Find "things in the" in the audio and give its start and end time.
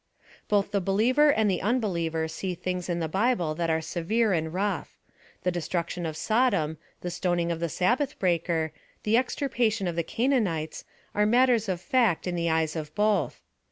2.55-3.07